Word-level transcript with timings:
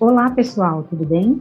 Olá, 0.00 0.30
pessoal, 0.30 0.84
tudo 0.84 1.04
bem? 1.04 1.40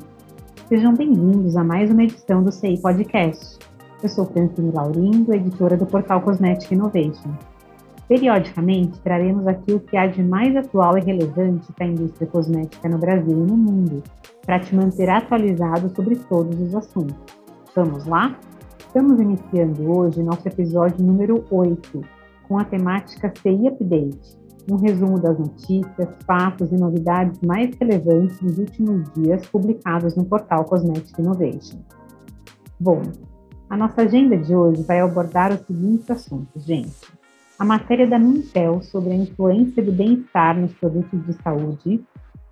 Sejam 0.67 0.91
bem-vindos 0.95 1.55
a 1.55 1.63
mais 1.63 1.91
uma 1.91 2.03
edição 2.03 2.41
do 2.41 2.51
CI 2.51 2.79
Podcast. 2.81 3.59
Eu 4.01 4.09
sou 4.09 4.25
Francine 4.25 4.71
Laurindo, 4.71 5.31
editora 5.31 5.77
do 5.77 5.85
portal 5.85 6.21
Cosmetic 6.21 6.71
Innovation. 6.71 7.35
Periodicamente, 8.07 8.99
traremos 9.01 9.45
aqui 9.45 9.73
o 9.73 9.79
que 9.79 9.95
há 9.95 10.07
de 10.07 10.23
mais 10.23 10.55
atual 10.55 10.97
e 10.97 11.01
relevante 11.01 11.71
para 11.73 11.85
a 11.85 11.89
indústria 11.89 12.27
cosmética 12.27 12.89
no 12.89 12.97
Brasil 12.97 13.37
e 13.37 13.47
no 13.47 13.55
mundo, 13.55 14.01
para 14.43 14.59
te 14.59 14.75
manter 14.75 15.07
atualizado 15.07 15.95
sobre 15.95 16.15
todos 16.15 16.59
os 16.59 16.73
assuntos. 16.73 17.15
Vamos 17.75 18.07
lá? 18.07 18.39
Estamos 18.79 19.19
iniciando 19.19 19.95
hoje 19.95 20.23
nosso 20.23 20.47
episódio 20.47 21.05
número 21.05 21.45
8, 21.51 22.01
com 22.47 22.57
a 22.57 22.65
temática 22.65 23.31
CI 23.39 23.67
Update, 23.67 24.35
um 24.69 24.75
resumo 24.75 25.19
das 25.19 25.39
notícias, 25.39 26.09
fatos 26.25 26.71
e 26.71 26.75
novidades 26.75 27.39
mais 27.41 27.73
relevantes 27.79 28.37
dos 28.39 28.57
últimos 28.57 29.09
dias 29.13 29.45
publicados 29.47 30.15
no 30.15 30.25
portal 30.25 30.65
Cosmetic 30.65 31.17
Innovation. 31.17 31.79
Bom, 32.77 33.01
a 33.69 33.77
nossa 33.77 34.01
agenda 34.01 34.37
de 34.37 34.53
hoje 34.53 34.83
vai 34.83 34.99
abordar 34.99 35.53
os 35.53 35.61
seguintes 35.61 36.09
assuntos, 36.11 36.65
gente. 36.65 37.17
A 37.57 37.65
matéria 37.65 38.05
da 38.05 38.19
Mintel 38.19 38.81
sobre 38.81 39.11
a 39.11 39.15
influência 39.15 39.81
do 39.81 39.91
bem-estar 39.91 40.59
nos 40.59 40.73
produtos 40.73 41.25
de 41.25 41.33
saúde, 41.41 42.05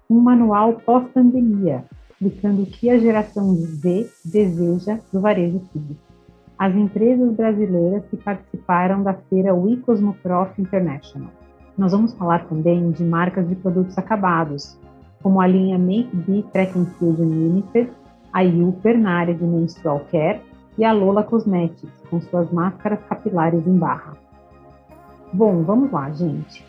um 0.09 0.19
manual 0.19 0.73
pós-pandemia, 0.85 1.83
explicando 2.09 2.63
o 2.63 2.65
que 2.65 2.89
a 2.89 2.97
geração 2.97 3.55
Z 3.55 4.09
deseja 4.23 4.99
do 5.11 5.19
varejo 5.19 5.59
físico. 5.71 6.01
As 6.57 6.73
empresas 6.73 7.33
brasileiras 7.33 8.05
que 8.05 8.15
participaram 8.15 9.03
da 9.03 9.13
feira 9.13 9.53
We 9.53 9.77
Cosmoprof 9.77 10.59
International 10.59 11.44
nós 11.77 11.91
vamos 11.91 12.13
falar 12.13 12.47
também 12.47 12.91
de 12.91 13.03
marcas 13.03 13.47
de 13.47 13.55
produtos 13.55 13.97
acabados, 13.97 14.77
como 15.21 15.41
a 15.41 15.47
linha 15.47 15.77
Make 15.77 16.15
Be 16.15 16.43
Track 16.53 16.77
and 16.77 16.85
Field 16.97 17.21
a 18.31 18.41
Yuper 18.41 18.99
na 18.99 19.19
área 19.19 19.33
de 19.33 19.43
menstrual 19.43 20.01
care 20.11 20.41
e 20.77 20.83
a 20.83 20.91
Lola 20.91 21.23
Cosmetics 21.23 22.01
com 22.09 22.19
suas 22.21 22.51
máscaras 22.51 22.99
capilares 23.07 23.65
em 23.65 23.77
barra. 23.77 24.17
Bom, 25.31 25.63
vamos 25.63 25.91
lá, 25.91 26.11
gente. 26.11 26.65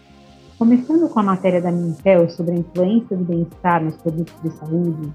Começando 0.58 1.08
com 1.08 1.20
a 1.20 1.22
matéria 1.22 1.60
da 1.60 1.70
Mintel 1.70 2.28
sobre 2.30 2.54
a 2.54 2.58
influência 2.58 3.16
do 3.16 3.24
bem-estar 3.24 3.84
nos 3.84 3.96
produtos 3.96 4.34
de 4.42 4.50
saúde, 4.50 5.12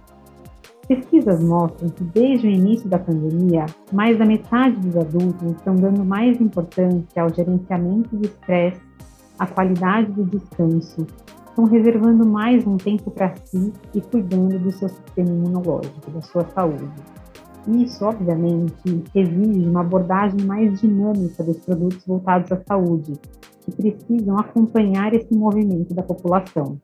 pesquisas 0.87 1.41
mostram 1.41 1.89
que 1.89 2.03
desde 2.03 2.47
o 2.47 2.49
início 2.49 2.89
da 2.89 2.99
pandemia, 2.99 3.65
mais 3.91 4.19
da 4.19 4.25
metade 4.25 4.75
dos 4.75 4.95
adultos 4.95 5.51
estão 5.51 5.75
dando 5.75 6.03
mais 6.03 6.39
importância 6.39 7.23
ao 7.23 7.33
gerenciamento 7.33 8.15
do 8.15 8.25
estresse 8.25 8.81
a 9.41 9.47
qualidade 9.47 10.11
do 10.11 10.23
descanso, 10.23 11.07
estão 11.49 11.65
reservando 11.65 12.23
mais 12.23 12.65
um 12.67 12.77
tempo 12.77 13.09
para 13.09 13.35
si 13.37 13.73
e 13.91 13.99
cuidando 13.99 14.59
do 14.59 14.71
seu 14.71 14.87
sistema 14.87 15.31
imunológico, 15.31 16.11
da 16.11 16.21
sua 16.21 16.47
saúde. 16.49 16.87
Isso, 17.67 18.05
obviamente, 18.05 19.03
exige 19.15 19.67
uma 19.67 19.81
abordagem 19.81 20.45
mais 20.45 20.79
dinâmica 20.79 21.43
dos 21.43 21.57
produtos 21.57 22.05
voltados 22.05 22.51
à 22.51 22.61
saúde, 22.67 23.13
que 23.65 23.71
precisam 23.71 24.37
acompanhar 24.37 25.11
esse 25.15 25.33
movimento 25.33 25.91
da 25.95 26.03
população. 26.03 26.79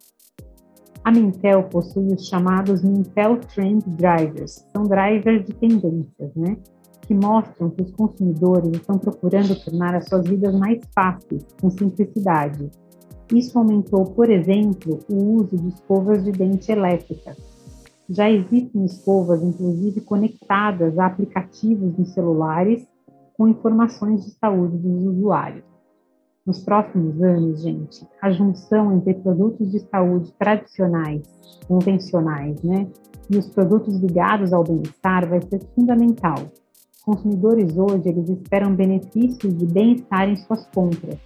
A 1.04 1.12
Mintel 1.12 1.62
possui 1.66 2.08
os 2.12 2.28
chamados 2.28 2.84
Mintel 2.84 3.38
Trend 3.54 3.84
Drivers, 3.86 4.66
são 4.76 4.86
drivers 4.86 5.46
de 5.46 5.54
tendências, 5.54 6.34
né? 6.36 6.58
Que 7.08 7.14
mostram 7.14 7.70
que 7.70 7.82
os 7.82 7.92
consumidores 7.92 8.74
estão 8.74 8.98
procurando 8.98 9.56
tornar 9.64 9.96
as 9.96 10.10
suas 10.10 10.28
vidas 10.28 10.54
mais 10.54 10.80
fáceis, 10.94 11.46
com 11.60 11.70
simplicidade. 11.70 12.70
Isso 13.34 13.58
aumentou, 13.58 14.04
por 14.04 14.30
exemplo, 14.30 15.00
o 15.10 15.16
uso 15.36 15.58
de 15.58 15.70
escovas 15.70 16.24
de 16.24 16.32
dente 16.34 16.70
elétricas. 16.70 17.38
Já 18.10 18.30
existem 18.30 18.86
escovas, 18.86 19.42
inclusive, 19.42 20.02
conectadas 20.02 21.00
a 21.00 21.06
aplicativos 21.06 21.98
nos 21.98 22.10
celulares 22.10 22.86
com 23.38 23.48
informações 23.48 24.26
de 24.26 24.32
saúde 24.32 24.78
dos 24.78 25.04
usuários. 25.16 25.64
Nos 26.46 26.60
próximos 26.60 27.22
anos, 27.22 27.62
gente, 27.62 28.06
a 28.22 28.32
junção 28.32 28.94
entre 28.94 29.14
produtos 29.16 29.72
de 29.72 29.80
saúde 29.80 30.34
tradicionais, 30.40 31.22
convencionais, 31.68 32.62
né, 32.64 32.88
e 33.30 33.38
os 33.38 33.48
produtos 33.50 33.98
ligados 34.00 34.54
ao 34.54 34.64
bem-estar 34.64 35.28
vai 35.28 35.42
ser 35.42 35.62
fundamental 35.76 36.36
consumidores 37.08 37.78
hoje 37.78 38.10
eles 38.10 38.28
esperam 38.28 38.76
benefícios 38.76 39.58
de 39.58 39.66
bem-estar 39.66 40.28
em 40.28 40.36
suas 40.36 40.68
compras. 40.68 41.18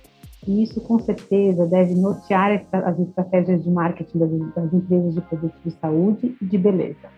E 0.47 0.61
isso, 0.61 0.79
com 0.81 0.99
certeza, 0.99 1.65
deve 1.65 1.95
nortear 1.95 2.63
as 2.71 2.99
estratégias 2.99 3.63
de 3.63 3.69
marketing 3.71 4.19
das, 4.19 4.73
empresas 4.73 5.15
de 5.15 5.21
produtos 5.21 5.59
de 5.63 5.71
saúde 5.71 6.37
e 6.39 6.45
de 6.45 6.57
beleza. 6.57 7.09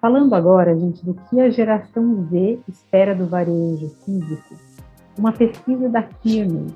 Falando 0.00 0.34
agora, 0.34 0.76
gente, 0.76 1.04
do 1.04 1.14
que 1.14 1.40
a 1.40 1.50
geração 1.50 2.26
Z 2.28 2.58
espera 2.68 3.14
do 3.14 3.26
varejo 3.26 3.88
físico, 4.04 4.56
uma 5.16 5.32
pesquisa 5.32 5.88
da 5.88 6.02
Kearney 6.02 6.66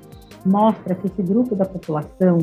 mostra 0.45 0.95
que 0.95 1.07
esse 1.07 1.21
grupo 1.21 1.55
da 1.55 1.65
população, 1.65 2.37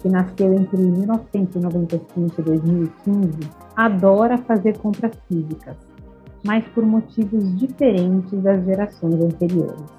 que 0.00 0.08
nasceu 0.08 0.52
entre 0.54 0.76
1995 0.76 2.40
e 2.40 2.44
2015, 2.44 3.50
adora 3.74 4.38
fazer 4.38 4.76
compras 4.78 5.12
físicas 5.28 5.87
mas 6.44 6.64
por 6.68 6.84
motivos 6.84 7.56
diferentes 7.58 8.42
das 8.42 8.64
gerações 8.64 9.14
anteriores. 9.14 9.98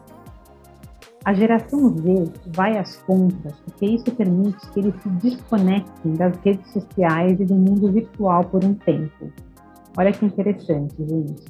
A 1.26 1.34
geração 1.34 1.90
Z 1.98 2.32
vai 2.56 2.78
às 2.78 2.96
compras 3.04 3.54
porque 3.66 3.86
isso 3.86 4.10
permite 4.16 4.70
que 4.72 4.80
eles 4.80 4.96
se 5.02 5.10
desconectem 5.10 6.14
das 6.14 6.36
redes 6.38 6.72
sociais 6.72 7.40
e 7.40 7.46
do 7.46 7.56
mundo 7.56 7.92
virtual 7.92 8.46
por 8.46 8.64
um 8.64 8.74
tempo. 8.74 9.32
Olha 9.98 10.12
que 10.14 10.26
interessante, 10.26 10.96
gente. 10.98 11.44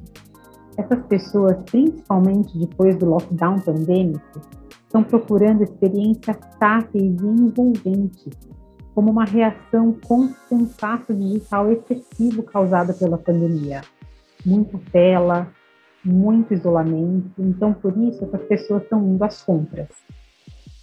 Essas 0.76 1.06
pessoas, 1.06 1.58
principalmente 1.70 2.58
depois 2.58 2.96
do 2.98 3.06
lockdown 3.06 3.60
pandêmico, 3.60 4.42
estão 4.86 5.04
procurando 5.04 5.64
experiências 5.64 6.38
táteis 6.60 7.22
e 7.22 7.26
envolventes, 7.26 8.34
como 8.96 9.12
uma 9.12 9.26
reação 9.26 9.96
contra 10.08 10.36
o 10.36 10.50
cansaço 10.50 11.14
digital 11.14 11.72
excessivo 11.72 12.42
causado 12.42 12.94
pela 12.96 13.18
pandemia 13.18 13.82
muita 14.46 14.80
tela, 14.92 15.48
muito 16.04 16.54
isolamento. 16.54 17.32
Então, 17.38 17.74
por 17.74 17.98
isso, 17.98 18.24
essas 18.24 18.42
pessoas 18.44 18.84
estão 18.84 19.04
indo 19.04 19.24
às 19.24 19.42
compras. 19.42 19.88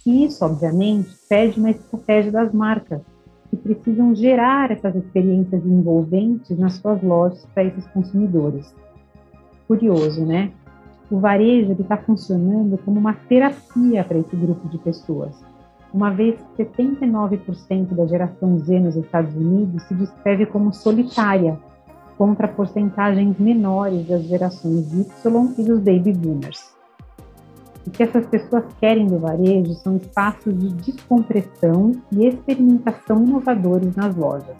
E 0.05 0.25
isso, 0.25 0.45
obviamente, 0.45 1.09
pede 1.29 1.59
uma 1.59 1.71
estratégia 1.71 2.31
das 2.31 2.53
marcas, 2.53 3.01
que 3.49 3.57
precisam 3.57 4.13
gerar 4.13 4.71
essas 4.71 4.95
experiências 4.95 5.65
envolventes 5.65 6.57
nas 6.57 6.73
suas 6.73 7.01
lojas 7.01 7.45
para 7.53 7.63
esses 7.63 7.85
consumidores. 7.87 8.73
Curioso, 9.67 10.25
né? 10.25 10.51
O 11.09 11.19
varejo 11.19 11.71
está 11.71 11.97
funcionando 11.97 12.77
como 12.79 12.99
uma 12.99 13.13
terapia 13.13 14.03
para 14.03 14.17
esse 14.17 14.35
grupo 14.35 14.67
de 14.67 14.77
pessoas, 14.77 15.41
uma 15.93 16.11
vez 16.11 16.37
que 16.55 16.65
79% 16.65 17.95
da 17.95 18.05
geração 18.05 18.59
Z 18.59 18.79
nos 18.79 18.95
Estados 18.97 19.33
Unidos 19.33 19.83
se 19.83 19.95
descreve 19.95 20.45
como 20.45 20.73
solitária 20.73 21.57
contra 22.17 22.47
porcentagens 22.47 23.37
menores 23.37 24.07
das 24.07 24.23
gerações 24.23 24.91
Y 24.91 25.53
e 25.57 25.63
dos 25.63 25.79
baby 25.79 26.13
boomers. 26.13 26.75
O 27.85 27.89
que 27.89 28.03
essas 28.03 28.25
pessoas 28.25 28.65
querem 28.81 29.07
do 29.07 29.19
varejo 29.19 29.73
são 29.75 29.95
espaços 29.95 30.57
de 30.57 30.73
descompressão 30.73 31.93
e 32.11 32.27
experimentação 32.27 33.23
inovadores 33.23 33.95
nas 33.95 34.13
lojas. 34.15 34.57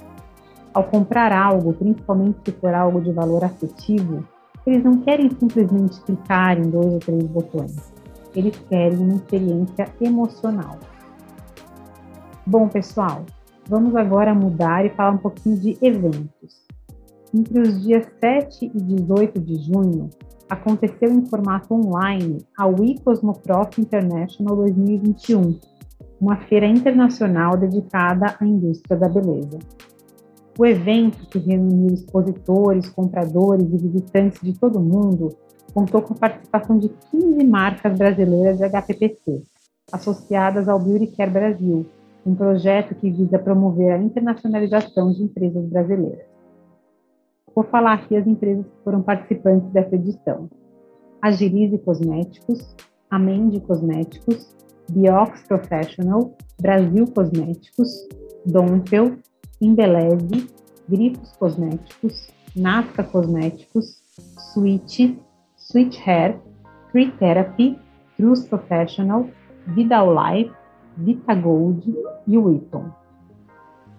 Ao 0.73 0.83
comprar 0.83 1.31
algo, 1.31 1.73
principalmente 1.73 2.37
se 2.45 2.51
for 2.51 2.73
algo 2.73 3.01
de 3.01 3.11
valor 3.11 3.43
afetivo, 3.43 4.23
eles 4.65 4.83
não 4.83 4.99
querem 4.99 5.29
simplesmente 5.29 5.99
clicar 6.01 6.57
em 6.57 6.69
dois 6.69 6.93
ou 6.93 6.99
três 6.99 7.23
botões. 7.23 7.91
Eles 8.35 8.57
querem 8.69 8.97
uma 8.99 9.15
experiência 9.15 9.87
emocional. 9.99 10.77
Bom, 12.45 12.67
pessoal, 12.67 13.25
vamos 13.67 13.95
agora 13.95 14.33
mudar 14.35 14.85
e 14.85 14.89
falar 14.89 15.11
um 15.11 15.17
pouquinho 15.17 15.57
de 15.57 15.77
eventos. 15.81 16.66
Entre 17.33 17.59
os 17.59 17.83
dias 17.83 18.07
7 18.21 18.71
e 18.73 18.81
18 18.81 19.41
de 19.41 19.55
junho, 19.55 20.09
aconteceu 20.49 21.11
em 21.11 21.25
formato 21.25 21.73
online 21.73 22.37
a 22.57 22.65
We 22.65 22.95
Cosmoprof 23.03 23.81
International 23.81 24.55
2021, 24.55 25.59
uma 26.21 26.37
feira 26.37 26.65
internacional 26.65 27.57
dedicada 27.57 28.37
à 28.39 28.45
indústria 28.45 28.97
da 28.97 29.09
beleza. 29.09 29.59
O 30.57 30.65
evento, 30.65 31.27
que 31.27 31.37
reuniu 31.37 31.93
expositores, 31.93 32.89
compradores 32.89 33.67
e 33.73 33.77
visitantes 33.77 34.39
de 34.41 34.57
todo 34.57 34.79
o 34.79 34.83
mundo, 34.83 35.35
contou 35.73 36.01
com 36.01 36.13
a 36.13 36.17
participação 36.17 36.79
de 36.79 36.89
15 37.11 37.43
marcas 37.45 37.95
brasileiras 37.97 38.57
de 38.57 38.63
HPPC, 38.63 39.43
associadas 39.91 40.69
ao 40.69 40.79
Beauty 40.79 41.07
Care 41.07 41.29
Brasil, 41.29 41.85
um 42.25 42.33
projeto 42.33 42.95
que 42.95 43.11
visa 43.11 43.37
promover 43.37 43.91
a 43.91 43.97
internacionalização 43.97 45.11
de 45.11 45.23
empresas 45.23 45.65
brasileiras. 45.65 46.36
Vou 47.57 47.63
falar 47.63 47.93
aqui 47.93 48.15
as 48.15 48.27
empresas 48.27 48.67
que 48.67 48.83
foram 48.83 49.01
participantes 49.01 49.67
dessa 49.71 49.95
edição. 49.95 50.47
Agilize 51.19 51.75
Cosméticos, 51.79 52.75
Amende 53.09 53.59
Cosméticos, 53.61 54.55
Biox 54.91 55.41
Professional, 55.47 56.37
Brasil 56.61 57.07
Cosméticos, 57.07 58.07
Donfel, 58.45 59.17
Embeleze, 59.59 60.47
Grifos 60.87 61.35
Cosméticos, 61.37 62.29
Nasca 62.55 63.03
Cosméticos, 63.03 64.03
Switch, 64.53 65.17
Switch 65.55 65.97
Hair, 66.07 66.39
Tree 66.91 67.09
Therapy, 67.13 67.75
Trust 68.17 68.49
Professional, 68.49 69.27
Vidal 69.69 70.13
Life, 70.13 70.53
Vita 70.95 71.33
Gold 71.33 71.91
e 72.27 72.37
Witton. 72.37 72.91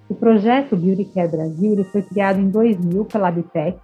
O 0.08 0.14
projeto 0.14 0.74
Beauty 0.74 1.04
Care 1.04 1.28
Brasil 1.28 1.84
foi 1.84 2.00
criado 2.02 2.40
em 2.40 2.48
2000 2.48 3.04
pela 3.04 3.28
Abitec, 3.28 3.78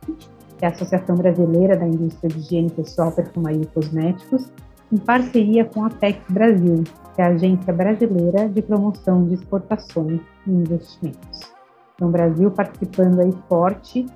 que 0.56 0.64
é 0.64 0.68
a 0.68 0.70
Associação 0.70 1.16
Brasileira 1.16 1.76
da 1.76 1.86
Indústria 1.86 2.30
de 2.30 2.38
Higiene 2.38 2.70
Pessoal, 2.70 3.12
Perfumaria 3.12 3.60
e 3.60 3.66
Cosméticos, 3.66 4.50
em 4.90 4.96
parceria 4.96 5.66
com 5.66 5.84
a 5.84 5.88
Apex 5.88 6.18
Brasil, 6.30 6.82
que 7.14 7.20
é 7.20 7.24
a 7.26 7.28
Agência 7.28 7.72
Brasileira 7.72 8.48
de 8.48 8.62
Promoção 8.62 9.26
de 9.26 9.34
Exportações 9.34 10.20
e 10.46 10.50
Investimentos. 10.50 11.52
Então, 11.94 12.08
o 12.08 12.10
Brasil 12.10 12.50
participando 12.50 13.20
aí 13.20 13.32
forte 13.46 14.06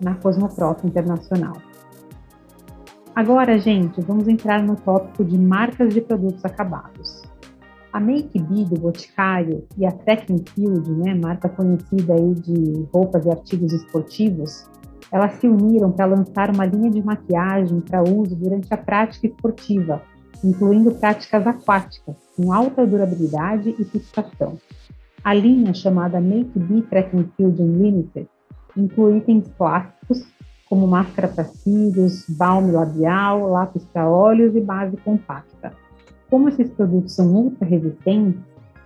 na 0.00 0.16
Cosmoprof 0.16 0.84
Internacional. 0.84 1.54
Agora, 3.14 3.58
gente, 3.58 4.00
vamos 4.00 4.26
entrar 4.26 4.62
no 4.62 4.74
tópico 4.74 5.24
de 5.24 5.38
marcas 5.38 5.94
de 5.94 6.00
produtos 6.00 6.44
acabados. 6.44 7.21
A 7.92 8.00
Make 8.00 8.38
Be 8.38 8.64
do 8.64 8.80
Boticário 8.80 9.66
e 9.76 9.84
a 9.84 9.92
Track 9.92 10.26
Field, 10.54 10.90
né, 10.92 11.14
marca 11.14 11.48
conhecida 11.48 12.14
aí 12.14 12.34
de 12.34 12.88
roupas 12.92 13.26
e 13.26 13.30
artigos 13.30 13.72
esportivos, 13.72 14.66
elas 15.10 15.34
se 15.34 15.46
uniram 15.46 15.92
para 15.92 16.06
lançar 16.06 16.54
uma 16.54 16.64
linha 16.64 16.90
de 16.90 17.02
maquiagem 17.02 17.80
para 17.82 18.02
uso 18.02 18.34
durante 18.34 18.72
a 18.72 18.78
prática 18.78 19.26
esportiva, 19.26 20.00
incluindo 20.42 20.92
práticas 20.92 21.46
aquáticas, 21.46 22.16
com 22.34 22.50
alta 22.50 22.86
durabilidade 22.86 23.76
e 23.78 23.84
fixação. 23.84 24.58
A 25.22 25.34
linha, 25.34 25.74
chamada 25.74 26.18
Make 26.18 26.58
Be 26.58 26.80
Track 26.82 27.10
Field 27.36 27.62
Unlimited, 27.62 28.26
inclui 28.74 29.18
itens 29.18 29.46
plásticos 29.48 30.24
como 30.66 30.86
máscara 30.86 31.28
para 31.28 31.44
cílios, 31.44 32.24
balme 32.30 32.72
labial, 32.72 33.50
lápis 33.50 33.84
para 33.84 34.08
olhos 34.08 34.56
e 34.56 34.60
base 34.62 34.96
compacta. 34.96 35.81
Como 36.32 36.48
esses 36.48 36.70
produtos 36.70 37.12
são 37.12 37.26
ultra 37.26 37.66
resistentes, 37.66 38.40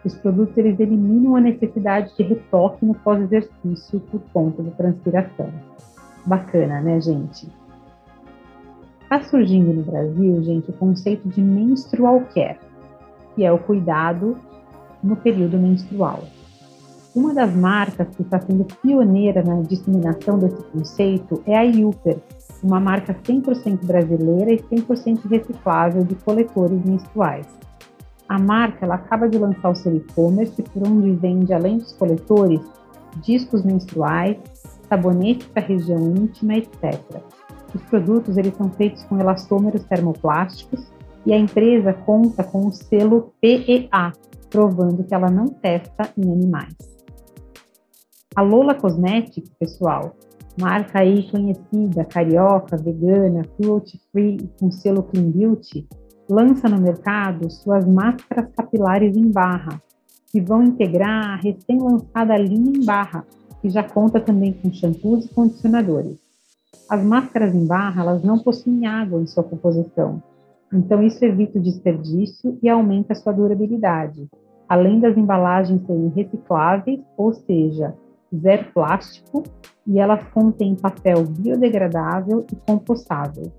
os 0.04 0.12
produtos 0.16 0.58
eles 0.58 0.80
eliminam 0.80 1.36
a 1.36 1.40
necessidade 1.40 2.12
de 2.16 2.24
retoque 2.24 2.84
no 2.84 2.92
pós-exercício 2.92 4.00
por 4.00 4.20
conta 4.32 4.64
da 4.64 4.72
transpiração. 4.72 5.52
Bacana, 6.26 6.80
né, 6.80 7.00
gente? 7.00 7.48
Está 9.00 9.22
surgindo 9.22 9.72
no 9.72 9.84
Brasil, 9.84 10.42
gente, 10.42 10.70
o 10.70 10.72
conceito 10.72 11.28
de 11.28 11.40
menstrual 11.40 12.20
care, 12.34 12.58
que 13.36 13.44
é 13.44 13.52
o 13.52 13.60
cuidado 13.60 14.36
no 15.00 15.14
período 15.14 15.56
menstrual. 15.56 16.24
Uma 17.16 17.32
das 17.32 17.54
marcas 17.54 18.14
que 18.14 18.20
está 18.20 18.38
sendo 18.38 18.66
pioneira 18.82 19.42
na 19.42 19.62
disseminação 19.62 20.38
desse 20.38 20.62
conceito 20.64 21.42
é 21.46 21.56
a 21.56 21.62
Iuper, 21.62 22.18
uma 22.62 22.78
marca 22.78 23.14
100% 23.14 23.86
brasileira 23.86 24.52
e 24.52 24.58
100% 24.58 25.26
reciclável 25.26 26.04
de 26.04 26.14
coletores 26.16 26.78
menstruais. 26.84 27.46
A 28.28 28.38
marca 28.38 28.84
ela 28.84 28.96
acaba 28.96 29.30
de 29.30 29.38
lançar 29.38 29.70
o 29.70 29.74
seu 29.74 29.96
e-commerce, 29.96 30.62
por 30.62 30.86
onde 30.86 31.12
vende, 31.12 31.54
além 31.54 31.78
dos 31.78 31.94
coletores, 31.94 32.60
discos 33.22 33.64
menstruais, 33.64 34.36
sabonete 34.86 35.48
para 35.48 35.62
região 35.62 36.14
íntima, 36.14 36.58
etc. 36.58 37.00
Os 37.74 37.80
produtos 37.84 38.36
eles 38.36 38.54
são 38.58 38.68
feitos 38.68 39.02
com 39.04 39.18
elastômeros 39.18 39.84
termoplásticos 39.84 40.86
e 41.24 41.32
a 41.32 41.38
empresa 41.38 41.94
conta 41.94 42.44
com 42.44 42.66
o 42.66 42.72
selo 42.72 43.32
PEA, 43.40 44.12
provando 44.50 45.02
que 45.02 45.14
ela 45.14 45.30
não 45.30 45.46
testa 45.46 46.10
em 46.14 46.30
animais. 46.30 46.95
A 48.36 48.42
Lola 48.42 48.74
Cosmetics, 48.74 49.48
pessoal, 49.58 50.14
marca 50.60 50.98
aí 50.98 51.22
conhecida, 51.30 52.04
carioca, 52.04 52.76
vegana, 52.76 53.40
cruelty 53.56 53.98
free 54.12 54.36
com 54.60 54.70
selo 54.70 55.04
Clean 55.04 55.30
Beauty, 55.30 55.88
lança 56.28 56.68
no 56.68 56.78
mercado 56.78 57.50
suas 57.50 57.86
máscaras 57.86 58.50
capilares 58.54 59.16
em 59.16 59.30
barra, 59.30 59.80
que 60.30 60.38
vão 60.38 60.62
integrar 60.62 61.30
a 61.30 61.36
recém-lançada 61.36 62.36
linha 62.36 62.76
em 62.76 62.84
barra, 62.84 63.24
que 63.62 63.70
já 63.70 63.82
conta 63.82 64.20
também 64.20 64.52
com 64.52 64.70
shampoos 64.70 65.24
e 65.24 65.34
condicionadores. 65.34 66.18
As 66.90 67.02
máscaras 67.02 67.54
em 67.54 67.66
barra, 67.66 68.02
elas 68.02 68.22
não 68.22 68.38
possuem 68.38 68.86
água 68.86 69.18
em 69.18 69.26
sua 69.26 69.44
composição, 69.44 70.22
então 70.70 71.02
isso 71.02 71.24
evita 71.24 71.58
o 71.58 71.62
desperdício 71.62 72.58
e 72.62 72.68
aumenta 72.68 73.14
a 73.14 73.16
sua 73.16 73.32
durabilidade, 73.32 74.28
além 74.68 75.00
das 75.00 75.16
embalagens 75.16 75.80
serem 75.86 76.08
recicláveis, 76.08 77.00
ou 77.16 77.32
seja, 77.32 77.94
zero 78.34 78.72
plástico 78.72 79.42
e 79.86 79.98
elas 79.98 80.22
contêm 80.30 80.74
papel 80.74 81.24
biodegradável 81.24 82.44
e 82.52 82.56
compostável. 82.56 83.52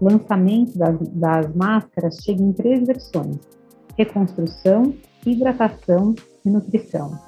O 0.00 0.04
lançamento 0.04 0.76
das, 0.78 0.98
das 1.08 1.54
máscaras 1.54 2.18
chega 2.22 2.42
em 2.42 2.52
três 2.52 2.86
versões: 2.86 3.38
reconstrução, 3.96 4.94
hidratação 5.24 6.14
e 6.44 6.50
nutrição. 6.50 7.18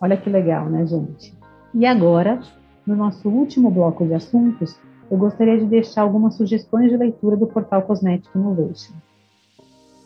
Olha 0.00 0.16
que 0.16 0.30
legal, 0.30 0.68
né, 0.68 0.86
gente? 0.86 1.36
E 1.74 1.84
agora, 1.84 2.40
no 2.86 2.96
nosso 2.96 3.28
último 3.28 3.70
bloco 3.70 4.06
de 4.06 4.14
assuntos, 4.14 4.78
eu 5.10 5.18
gostaria 5.18 5.58
de 5.58 5.66
deixar 5.66 6.02
algumas 6.02 6.36
sugestões 6.36 6.90
de 6.90 6.96
leitura 6.96 7.36
do 7.36 7.46
portal 7.46 7.82
Cosmetic 7.82 8.34
Innovation. 8.34 8.94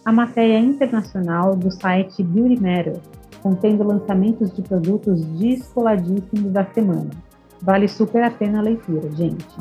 A 0.05 0.13
matéria 0.13 0.59
internacional 0.59 1.55
do 1.55 1.71
site 1.71 2.23
Beauty 2.23 2.61
Matter 2.61 3.01
contendo 3.43 3.83
lançamentos 3.83 4.53
de 4.55 4.63
produtos 4.63 5.25
descoladíssimos 5.25 6.53
da 6.53 6.65
semana. 6.67 7.11
Vale 7.61 7.89
super 7.89 8.23
a 8.23 8.31
pena 8.31 8.59
a 8.59 8.63
leitura, 8.63 9.11
gente. 9.13 9.57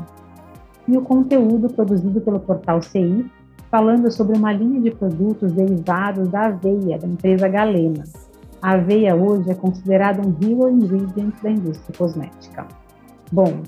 E 0.87 0.97
o 0.97 1.01
conteúdo 1.01 1.69
produzido 1.69 2.21
pelo 2.21 2.39
portal 2.39 2.81
CI, 2.81 3.29
falando 3.69 4.11
sobre 4.11 4.37
uma 4.37 4.51
linha 4.51 4.81
de 4.81 4.91
produtos 4.91 5.53
derivados 5.53 6.27
da 6.29 6.47
aveia 6.47 6.97
da 6.97 7.07
empresa 7.07 7.47
Galena. 7.47 8.03
A 8.61 8.73
aveia 8.73 9.15
hoje 9.15 9.49
é 9.49 9.55
considerada 9.55 10.21
um 10.21 10.35
hero 10.41 10.69
ingredient 10.69 11.33
da 11.41 11.49
indústria 11.49 11.97
cosmética. 11.97 12.67
Bom, 13.31 13.61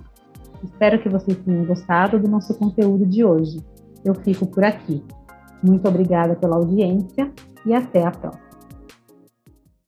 espero 0.64 1.00
que 1.02 1.10
vocês 1.10 1.38
tenham 1.38 1.66
gostado 1.66 2.20
do 2.20 2.28
nosso 2.28 2.54
conteúdo 2.56 3.06
de 3.06 3.24
hoje. 3.24 3.60
Eu 4.04 4.14
fico 4.14 4.46
por 4.46 4.64
aqui. 4.64 5.04
Muito 5.64 5.88
obrigada 5.88 6.36
pela 6.36 6.58
audiência 6.58 7.32
e 7.66 7.74
até 7.74 8.06
a 8.06 8.12
próxima. 8.12 8.43